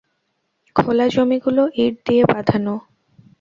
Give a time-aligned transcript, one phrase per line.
[0.75, 2.75] খোলা জমিগুলো ইট দিয়ে বাঁধানো।